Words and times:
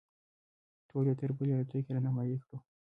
ټول 0.89 1.05
یې 1.09 1.15
تر 1.19 1.29
بلې 1.37 1.53
الوتکې 1.55 1.91
رهنمایي 1.95 2.37
کړو. 2.43 2.57